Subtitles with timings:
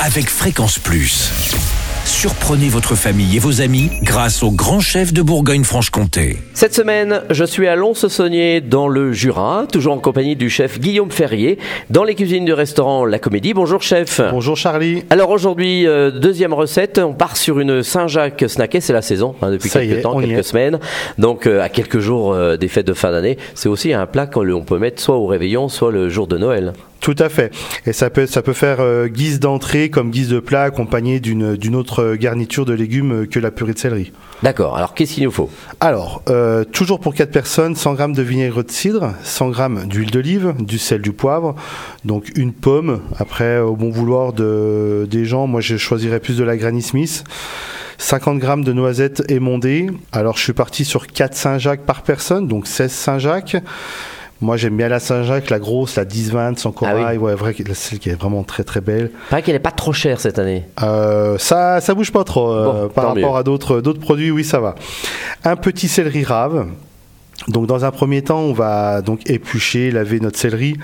[0.00, 1.30] avec Fréquence Plus.
[2.04, 6.38] Surprenez votre famille et vos amis grâce au grand chef de Bourgogne-Franche-Comté.
[6.52, 11.10] Cette semaine, je suis à Lons-Saunier dans le Jura, toujours en compagnie du chef Guillaume
[11.10, 13.54] Ferrier, dans les cuisines du restaurant La Comédie.
[13.54, 14.20] Bonjour chef.
[14.30, 15.04] Bonjour Charlie.
[15.08, 19.50] Alors aujourd'hui, euh, deuxième recette, on part sur une Saint-Jacques snackée, c'est la saison hein,
[19.50, 20.78] depuis Ça quelques est, temps, quelques semaines.
[21.18, 24.26] Donc euh, à quelques jours euh, des fêtes de fin d'année, c'est aussi un plat
[24.26, 26.74] qu'on peut mettre soit au réveillon, soit le jour de Noël.
[27.04, 27.52] Tout à fait.
[27.84, 31.54] Et ça peut, ça peut faire euh, guise d'entrée comme guise de plat accompagné d'une,
[31.54, 34.10] d'une autre garniture de légumes euh, que la purée de céleri.
[34.42, 35.50] D'accord, alors qu'est-ce qu'il nous faut?
[35.80, 40.10] Alors, euh, toujours pour 4 personnes, 100 g de vinaigre de cidre, 100 g d'huile
[40.10, 41.54] d'olive, du sel, du poivre,
[42.06, 43.02] donc une pomme.
[43.18, 47.22] Après, au bon vouloir de, des gens, moi je choisirais plus de la Granny Smith.
[47.98, 49.90] 50 g de noisettes émondées.
[50.12, 53.58] Alors, je suis parti sur 4 Saint-Jacques par personne, donc 16 Saint-Jacques.
[54.40, 57.04] Moi, j'aime bien la Saint-Jacques, la grosse, la 10-20 sans corail.
[57.06, 57.18] Ah oui.
[57.18, 59.10] Ouais, vrai, celle qui est vraiment très très belle.
[59.30, 60.64] Paraît qu'elle n'est pas trop chère cette année.
[60.82, 63.38] Euh, ça, ça bouge pas trop euh, Bon, par rapport mieux.
[63.38, 64.30] à d'autres d'autres produits.
[64.30, 64.74] Oui, ça va.
[65.44, 66.66] Un petit céleri rave.
[67.48, 70.76] Donc, dans un premier temps, on va donc éplucher, laver notre céleri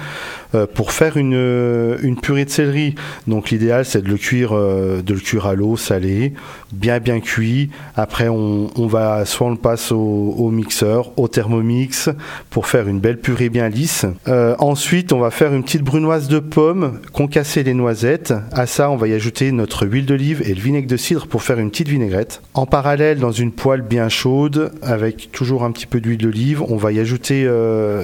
[0.54, 2.96] euh, pour faire une, euh, une purée de céleri.
[3.28, 6.32] Donc, l'idéal, c'est de le cuire, euh, de le cuire à l'eau salée,
[6.72, 7.70] bien bien cuit.
[7.94, 12.08] Après, on, va soit on le passe au, mixeur, au thermomix
[12.50, 14.06] pour faire une belle purée bien lisse.
[14.26, 18.34] Ensuite, on va faire une petite brunoise de pommes, concasser les noisettes.
[18.52, 21.42] À ça, on va y ajouter notre huile d'olive et le vinaigre de cidre pour
[21.42, 22.42] faire une petite vinaigrette.
[22.54, 26.76] En parallèle, dans une poêle bien chaude, avec toujours un petit peu d'huile d'olive, on
[26.76, 27.44] va y ajouter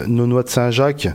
[0.06, 1.08] nos noix de Saint-Jacques.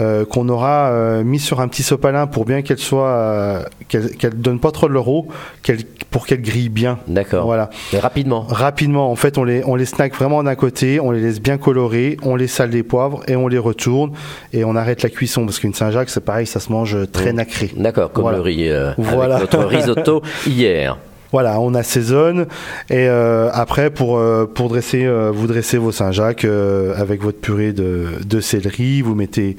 [0.00, 4.10] Euh, qu'on aura euh, mis sur un petit sopalin pour bien qu'elle soit euh, qu'elle
[4.16, 5.28] qu'elle donne pas trop de l'euro
[5.62, 5.78] qu'elle
[6.10, 7.44] pour qu'elle grille bien D'accord.
[7.46, 8.44] voilà Mais rapidement.
[8.48, 11.58] Rapidement, en fait, on les, on les snack vraiment d'un côté, on les laisse bien
[11.58, 14.12] colorer, on les sale des poivres et on les retourne
[14.52, 17.72] et on arrête la cuisson parce qu'une Saint-Jacques, c'est pareil, ça se mange très nacré.
[17.76, 18.38] D'accord, comme Voilà.
[18.38, 19.36] le riz euh, Voilà.
[19.36, 20.96] avec notre risotto hier.
[21.32, 22.46] Voilà, on assaisonne
[22.90, 26.46] et euh, après pour euh, pour dresser euh, vous dressez vos Saint-Jacques
[26.96, 29.56] avec votre purée de, de céleri, vous mettez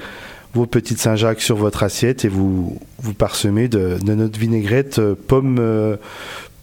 [0.53, 5.57] vos petites Saint-Jacques sur votre assiette et vous vous parsemez de, de notre vinaigrette pomme
[5.59, 5.97] euh,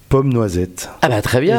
[0.09, 1.59] pomme noisette Ah bah très bien.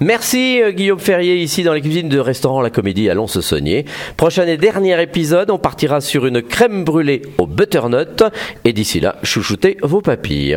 [0.00, 3.84] Merci euh, Guillaume Ferrier ici dans les cuisines de restaurant La Comédie à Lons-Saunier.
[4.16, 8.24] Prochain et dernier épisode, on partira sur une crème brûlée au butternut
[8.64, 10.56] et d'ici là, chouchoutez vos papilles.